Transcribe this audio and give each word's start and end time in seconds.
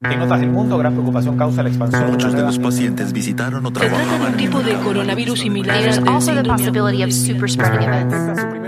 En 0.00 0.20
otras 0.20 0.40
del 0.40 0.50
mundo, 0.50 0.78
gran 0.78 0.92
preocupación 0.92 1.36
causa 1.36 1.64
la 1.64 1.70
expansión. 1.70 2.12
Muchos 2.12 2.32
de 2.32 2.42
los 2.42 2.56
pacientes 2.60 3.12
visitaron 3.12 3.66
o 3.66 3.70
Se 3.70 3.88
trata 3.88 4.18
de 4.18 4.26
un 4.26 4.36
tipo 4.36 4.62
de 4.62 4.74
coronavirus 4.74 5.40
similar. 5.40 5.76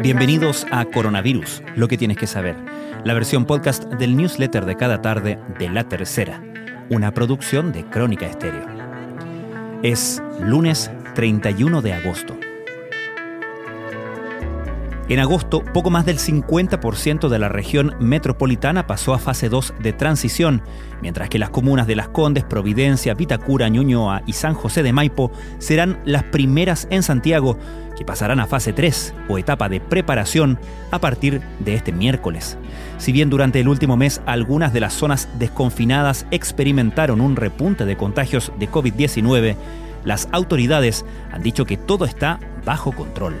Bienvenidos 0.00 0.66
a 0.70 0.86
Coronavirus, 0.86 1.62
lo 1.76 1.86
que 1.86 1.98
tienes 1.98 2.16
que 2.16 2.26
saber, 2.26 2.56
la 3.04 3.12
versión 3.12 3.44
podcast 3.44 3.84
del 3.84 4.16
newsletter 4.16 4.64
de 4.64 4.76
cada 4.76 5.02
tarde 5.02 5.38
de 5.58 5.68
La 5.68 5.84
Tercera, 5.84 6.42
una 6.88 7.12
producción 7.12 7.72
de 7.72 7.84
Crónica 7.84 8.24
Estéreo. 8.24 8.64
Es 9.82 10.22
lunes 10.40 10.90
31 11.14 11.82
de 11.82 11.92
agosto. 11.92 12.38
En 15.08 15.20
agosto, 15.20 15.64
poco 15.64 15.88
más 15.88 16.04
del 16.04 16.18
50% 16.18 17.30
de 17.30 17.38
la 17.38 17.48
región 17.48 17.94
metropolitana 17.98 18.86
pasó 18.86 19.14
a 19.14 19.18
fase 19.18 19.48
2 19.48 19.72
de 19.80 19.94
transición, 19.94 20.60
mientras 21.00 21.30
que 21.30 21.38
las 21.38 21.48
comunas 21.48 21.86
de 21.86 21.96
Las 21.96 22.08
Condes, 22.08 22.44
Providencia, 22.44 23.14
Vitacura, 23.14 23.70
Ñuñoa 23.70 24.20
y 24.26 24.34
San 24.34 24.52
José 24.52 24.82
de 24.82 24.92
Maipo 24.92 25.32
serán 25.58 25.98
las 26.04 26.24
primeras 26.24 26.86
en 26.90 27.02
Santiago 27.02 27.58
que 27.96 28.04
pasarán 28.04 28.38
a 28.38 28.46
fase 28.46 28.74
3 28.74 29.14
o 29.30 29.38
etapa 29.38 29.70
de 29.70 29.80
preparación 29.80 30.58
a 30.90 30.98
partir 30.98 31.40
de 31.58 31.74
este 31.74 31.90
miércoles. 31.90 32.58
Si 32.98 33.10
bien 33.10 33.30
durante 33.30 33.60
el 33.60 33.68
último 33.68 33.96
mes 33.96 34.20
algunas 34.26 34.74
de 34.74 34.80
las 34.80 34.92
zonas 34.92 35.30
desconfinadas 35.38 36.26
experimentaron 36.30 37.22
un 37.22 37.34
repunte 37.34 37.86
de 37.86 37.96
contagios 37.96 38.52
de 38.58 38.70
COVID-19, 38.70 39.56
las 40.04 40.28
autoridades 40.32 41.06
han 41.32 41.42
dicho 41.42 41.64
que 41.64 41.78
todo 41.78 42.04
está 42.04 42.38
bajo 42.66 42.92
control. 42.92 43.36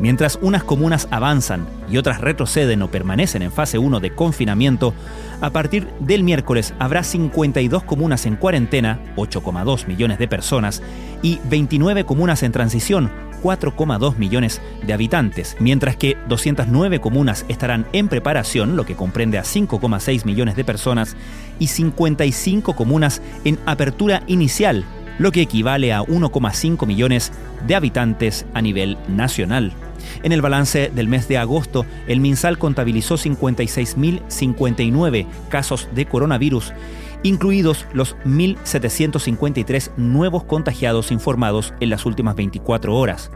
Mientras 0.00 0.38
unas 0.40 0.62
comunas 0.62 1.08
avanzan 1.10 1.66
y 1.90 1.96
otras 1.96 2.20
retroceden 2.20 2.82
o 2.82 2.90
permanecen 2.90 3.42
en 3.42 3.50
fase 3.50 3.78
1 3.78 4.00
de 4.00 4.14
confinamiento, 4.14 4.94
a 5.40 5.50
partir 5.50 5.88
del 6.00 6.22
miércoles 6.22 6.72
habrá 6.78 7.02
52 7.02 7.82
comunas 7.82 8.24
en 8.26 8.36
cuarentena, 8.36 9.00
8,2 9.16 9.86
millones 9.86 10.18
de 10.18 10.28
personas, 10.28 10.82
y 11.22 11.40
29 11.48 12.04
comunas 12.04 12.44
en 12.44 12.52
transición, 12.52 13.10
4,2 13.42 14.16
millones 14.16 14.60
de 14.86 14.92
habitantes, 14.92 15.56
mientras 15.60 15.96
que 15.96 16.16
209 16.28 17.00
comunas 17.00 17.44
estarán 17.48 17.86
en 17.92 18.08
preparación, 18.08 18.76
lo 18.76 18.84
que 18.84 18.96
comprende 18.96 19.38
a 19.38 19.42
5,6 19.42 20.24
millones 20.24 20.56
de 20.56 20.64
personas, 20.64 21.16
y 21.58 21.68
55 21.68 22.74
comunas 22.74 23.22
en 23.44 23.58
apertura 23.66 24.22
inicial, 24.26 24.84
lo 25.18 25.32
que 25.32 25.42
equivale 25.42 25.92
a 25.92 26.02
1,5 26.02 26.86
millones 26.86 27.32
de 27.66 27.74
habitantes 27.74 28.46
a 28.54 28.62
nivel 28.62 28.96
nacional. 29.08 29.72
En 30.22 30.30
el 30.32 30.40
balance 30.40 30.90
del 30.94 31.08
mes 31.08 31.26
de 31.28 31.36
agosto, 31.38 31.84
el 32.06 32.20
MinSal 32.20 32.58
contabilizó 32.58 33.16
56.059 33.16 35.26
casos 35.48 35.88
de 35.94 36.06
coronavirus, 36.06 36.72
incluidos 37.22 37.86
los 37.92 38.16
1.753 38.24 39.96
nuevos 39.96 40.44
contagiados 40.44 41.10
informados 41.10 41.74
en 41.80 41.90
las 41.90 42.06
últimas 42.06 42.36
24 42.36 42.96
horas. 42.96 43.32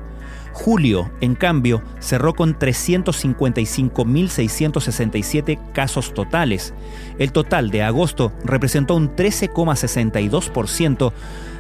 Julio, 0.52 1.10
en 1.20 1.34
cambio, 1.34 1.82
cerró 1.98 2.34
con 2.34 2.56
355.667 2.58 5.58
casos 5.72 6.14
totales. 6.14 6.72
El 7.18 7.32
total 7.32 7.70
de 7.70 7.82
agosto 7.82 8.32
representó 8.44 8.94
un 8.96 9.16
13,62% 9.16 11.12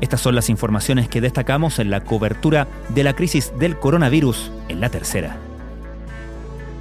Estas 0.00 0.20
son 0.20 0.34
las 0.34 0.48
informaciones 0.48 1.08
que 1.08 1.20
destacamos 1.20 1.78
en 1.78 1.91
la 1.91 2.00
cobertura 2.00 2.66
de 2.88 3.04
la 3.04 3.14
crisis 3.14 3.52
del 3.58 3.78
coronavirus 3.78 4.50
en 4.68 4.80
la 4.80 4.88
tercera. 4.88 5.36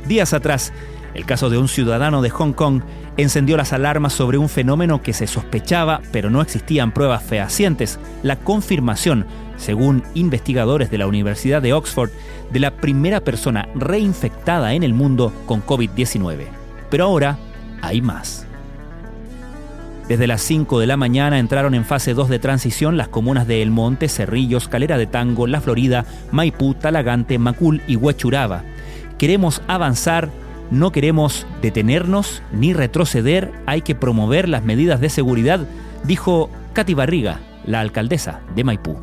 Días 0.07 0.33
atrás, 0.33 0.71
el 1.13 1.25
caso 1.25 1.49
de 1.49 1.57
un 1.57 1.67
ciudadano 1.67 2.21
de 2.21 2.29
Hong 2.29 2.53
Kong 2.53 2.81
encendió 3.17 3.57
las 3.57 3.73
alarmas 3.73 4.13
sobre 4.13 4.37
un 4.37 4.49
fenómeno 4.49 5.01
que 5.01 5.13
se 5.13 5.27
sospechaba, 5.27 6.01
pero 6.11 6.29
no 6.29 6.41
existían 6.41 6.93
pruebas 6.93 7.23
fehacientes, 7.23 7.99
la 8.23 8.35
confirmación, 8.37 9.25
según 9.57 10.03
investigadores 10.13 10.89
de 10.91 10.97
la 10.97 11.07
Universidad 11.07 11.61
de 11.61 11.73
Oxford, 11.73 12.11
de 12.51 12.59
la 12.59 12.71
primera 12.71 13.21
persona 13.21 13.67
reinfectada 13.75 14.73
en 14.73 14.83
el 14.83 14.93
mundo 14.93 15.33
con 15.45 15.65
COVID-19. 15.65 16.47
Pero 16.89 17.05
ahora 17.05 17.37
hay 17.81 18.01
más. 18.01 18.45
Desde 20.07 20.25
las 20.25 20.41
5 20.41 20.79
de 20.79 20.87
la 20.87 20.97
mañana 20.97 21.37
entraron 21.37 21.75
en 21.75 21.85
fase 21.85 22.15
2 22.15 22.29
de 22.29 22.39
transición 22.39 22.97
las 22.97 23.09
comunas 23.09 23.45
de 23.45 23.61
El 23.61 23.69
Monte, 23.69 24.09
Cerrillos, 24.09 24.67
Calera 24.67 24.97
de 24.97 25.05
Tango, 25.05 25.45
La 25.45 25.61
Florida, 25.61 26.03
Maipú, 26.31 26.73
Talagante, 26.73 27.37
Macul 27.37 27.83
y 27.87 27.95
Huachuraba. 27.95 28.63
Queremos 29.19 29.61
avanzar, 29.67 30.29
no 30.71 30.91
queremos 30.91 31.47
detenernos 31.61 32.43
ni 32.51 32.73
retroceder, 32.73 33.51
hay 33.65 33.81
que 33.81 33.95
promover 33.95 34.47
las 34.47 34.63
medidas 34.63 35.01
de 35.01 35.09
seguridad, 35.09 35.67
dijo 36.03 36.49
Katy 36.73 36.93
Barriga, 36.93 37.39
la 37.65 37.79
alcaldesa 37.79 38.41
de 38.55 38.63
Maipú. 38.63 38.97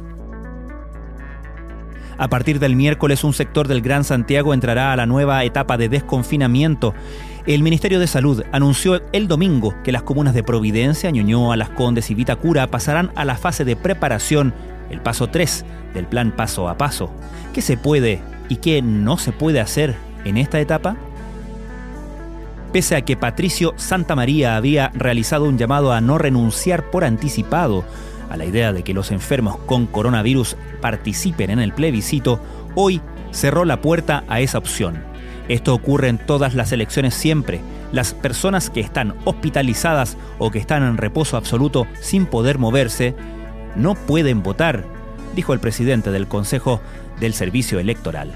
A 2.19 2.29
partir 2.29 2.59
del 2.61 2.77
miércoles, 2.77 3.25
un 3.25 3.35
sector 3.35 3.69
del 3.69 3.83
Gran 3.83 4.03
Santiago 4.03 4.55
entrará 4.55 4.93
a 4.93 4.97
la 4.97 5.05
nueva 5.05 5.45
etapa 5.45 5.77
de 5.77 5.91
desconfinamiento. 5.91 6.95
El 7.47 7.63
Ministerio 7.63 8.01
de 8.01 8.07
Salud 8.07 8.43
anunció 8.53 9.03
el 9.13 9.29
domingo 9.29 9.75
que 9.85 9.93
las 9.93 10.03
comunas 10.03 10.33
de 10.33 10.43
Providencia, 10.43 11.11
Ñuñoa, 11.11 11.57
Las 11.57 11.69
Condes 11.71 12.11
y 12.11 12.15
Vitacura 12.15 12.69
pasarán 12.69 13.11
a 13.17 13.27
la 13.27 13.37
fase 13.37 13.67
de 13.67 13.77
preparación, 13.77 14.55
el 14.91 15.01
paso 15.01 15.27
3 15.27 15.65
del 15.93 16.07
plan 16.07 16.33
paso 16.35 16.69
a 16.69 16.79
paso. 16.79 17.11
¿Qué 17.53 17.61
se 17.61 17.77
puede 17.77 18.23
y 18.49 18.57
qué 18.57 18.81
no 18.81 19.19
se 19.19 19.33
puede 19.33 19.61
hacer 19.61 19.95
en 20.25 20.39
esta 20.39 20.59
etapa? 20.59 20.97
Pese 22.73 22.97
a 22.97 23.03
que 23.03 23.17
Patricio 23.17 23.75
Santamaría 23.77 24.57
había 24.57 24.91
realizado 24.95 25.45
un 25.45 25.57
llamado 25.57 25.93
a 25.93 26.01
no 26.01 26.19
renunciar 26.19 26.91
por 26.91 27.05
anticipado 27.05 27.85
a 28.29 28.37
la 28.37 28.45
idea 28.45 28.73
de 28.73 28.83
que 28.83 28.95
los 28.95 29.13
enfermos 29.13 29.57
con 29.67 29.87
coronavirus 29.87 30.57
participen 30.81 31.51
en 31.51 31.61
el 31.61 31.73
plebiscito, 31.73 32.41
hoy 32.75 33.01
cerró 33.31 33.65
la 33.65 33.81
puerta 33.81 34.25
a 34.29 34.41
esa 34.41 34.59
opción. 34.59 35.03
Esto 35.49 35.75
ocurre 35.75 36.09
en 36.09 36.19
todas 36.19 36.55
las 36.55 36.73
elecciones 36.73 37.15
siempre. 37.15 37.61
Las 37.93 38.15
personas 38.15 38.69
que 38.69 38.81
están 38.81 39.15
hospitalizadas 39.25 40.17
o 40.39 40.51
que 40.51 40.59
están 40.59 40.83
en 40.83 40.97
reposo 40.97 41.37
absoluto 41.37 41.87
sin 42.01 42.27
poder 42.27 42.59
moverse 42.59 43.15
no 43.77 43.95
pueden 43.95 44.43
votar, 44.43 44.85
dijo 45.37 45.53
el 45.53 45.61
presidente 45.61 46.11
del 46.11 46.27
Consejo 46.27 46.81
del 47.21 47.33
Servicio 47.33 47.79
Electoral. 47.79 48.33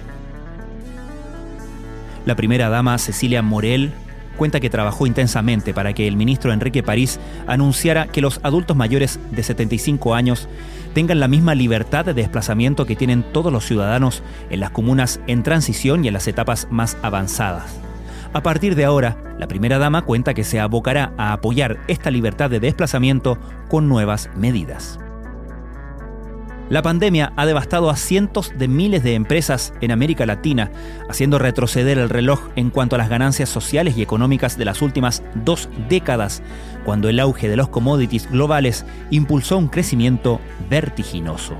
La 2.26 2.36
primera 2.36 2.68
dama 2.68 2.96
Cecilia 2.98 3.42
Morel 3.42 3.92
cuenta 4.40 4.58
que 4.58 4.70
trabajó 4.70 5.06
intensamente 5.06 5.74
para 5.74 5.92
que 5.92 6.08
el 6.08 6.16
ministro 6.16 6.50
Enrique 6.50 6.82
París 6.82 7.20
anunciara 7.46 8.06
que 8.06 8.22
los 8.22 8.40
adultos 8.42 8.74
mayores 8.74 9.20
de 9.32 9.42
75 9.42 10.14
años 10.14 10.48
tengan 10.94 11.20
la 11.20 11.28
misma 11.28 11.54
libertad 11.54 12.06
de 12.06 12.14
desplazamiento 12.14 12.86
que 12.86 12.96
tienen 12.96 13.22
todos 13.22 13.52
los 13.52 13.66
ciudadanos 13.66 14.22
en 14.48 14.60
las 14.60 14.70
comunas 14.70 15.20
en 15.26 15.42
transición 15.42 16.06
y 16.06 16.08
en 16.08 16.14
las 16.14 16.26
etapas 16.26 16.68
más 16.70 16.96
avanzadas. 17.02 17.66
A 18.32 18.42
partir 18.42 18.76
de 18.76 18.86
ahora, 18.86 19.18
la 19.38 19.46
primera 19.46 19.76
dama 19.76 20.06
cuenta 20.06 20.32
que 20.32 20.42
se 20.42 20.58
abocará 20.58 21.12
a 21.18 21.34
apoyar 21.34 21.78
esta 21.86 22.10
libertad 22.10 22.48
de 22.48 22.60
desplazamiento 22.60 23.36
con 23.68 23.90
nuevas 23.90 24.30
medidas. 24.36 24.98
La 26.70 26.82
pandemia 26.82 27.32
ha 27.34 27.46
devastado 27.46 27.90
a 27.90 27.96
cientos 27.96 28.52
de 28.56 28.68
miles 28.68 29.02
de 29.02 29.14
empresas 29.14 29.74
en 29.80 29.90
América 29.90 30.24
Latina, 30.24 30.70
haciendo 31.08 31.40
retroceder 31.40 31.98
el 31.98 32.08
reloj 32.08 32.48
en 32.54 32.70
cuanto 32.70 32.94
a 32.94 32.98
las 32.98 33.08
ganancias 33.08 33.48
sociales 33.48 33.96
y 33.96 34.02
económicas 34.02 34.56
de 34.56 34.64
las 34.64 34.80
últimas 34.80 35.24
dos 35.34 35.68
décadas, 35.88 36.44
cuando 36.84 37.08
el 37.08 37.18
auge 37.18 37.48
de 37.48 37.56
los 37.56 37.68
commodities 37.70 38.30
globales 38.30 38.86
impulsó 39.10 39.58
un 39.58 39.66
crecimiento 39.66 40.40
vertiginoso. 40.70 41.56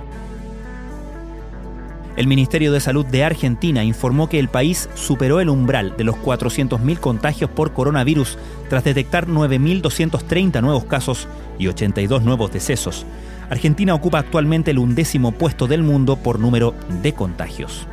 El 2.17 2.29
Ministerio 2.29 2.71
de 2.71 2.79
Salud 2.79 3.05
de 3.05 3.25
Argentina 3.25 3.83
informó 3.83 4.29
que 4.29 4.39
el 4.39 4.49
país 4.49 4.89
superó 4.95 5.41
el 5.41 5.49
umbral 5.49 5.97
de 5.97 6.05
los 6.05 6.15
400.000 6.17 6.99
contagios 6.99 7.51
por 7.51 7.73
coronavirus 7.73 8.39
tras 8.69 8.85
detectar 8.85 9.27
9.230 9.27 10.61
nuevos 10.63 10.85
casos 10.85 11.27
y 11.59 11.67
82 11.67 12.23
nuevos 12.23 12.53
decesos. 12.53 13.07
Argentina 13.51 13.95
ocupa 13.95 14.21
actualmente 14.21 14.71
el 14.71 14.79
undécimo 14.79 15.33
puesto 15.33 15.67
del 15.67 15.83
mundo 15.83 16.17
por 16.17 16.39
número 16.39 16.73
de 17.03 17.13
contagios. 17.13 17.89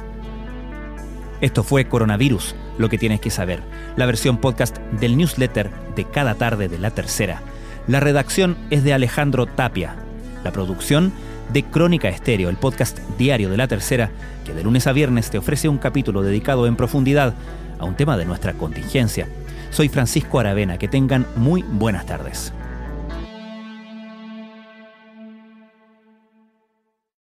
Esto 1.42 1.64
fue 1.64 1.88
Coronavirus, 1.88 2.56
lo 2.78 2.90
que 2.90 3.00
tienes 3.00 3.20
que 3.20 3.32
saber, 3.32 3.62
la 3.96 4.06
versión 4.06 4.38
podcast 4.38 4.78
del 5.00 5.18
newsletter 5.18 5.72
de 5.96 6.06
cada 6.06 6.36
tarde 6.36 6.70
de 6.70 6.78
la 6.78 6.92
tercera. 6.92 7.42
La 7.88 8.00
redacción 8.00 8.56
es 8.70 8.84
de 8.84 8.94
Alejandro 8.94 9.48
Tapia, 9.48 9.96
la 10.44 10.52
producción 10.52 11.12
de 11.52 11.64
Crónica 11.64 12.10
Estéreo, 12.10 12.50
el 12.50 12.58
podcast 12.58 13.00
diario 13.18 13.50
de 13.50 13.58
la 13.58 13.68
tercera, 13.68 14.12
que 14.46 14.54
de 14.54 14.64
lunes 14.64 14.86
a 14.86 14.94
viernes 14.94 15.32
te 15.32 15.40
ofrece 15.40 15.70
un 15.70 15.80
capítulo 15.80 16.22
dedicado 16.22 16.68
en 16.68 16.76
profundidad 16.76 17.34
a 17.80 17.86
un 17.86 17.96
tema 17.96 18.16
de 18.16 18.26
nuestra 18.26 18.54
contingencia. 18.54 19.28
Soy 19.72 19.90
Francisco 19.90 20.40
Aravena, 20.40 20.78
que 20.78 20.88
tengan 20.88 21.26
muy 21.36 21.64
buenas 21.64 22.06
tardes. 22.06 22.54